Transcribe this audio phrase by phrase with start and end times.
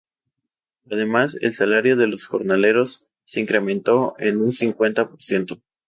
[0.89, 5.61] Además el salario de los jornaleros se incrementó en un cincuenta por ciento.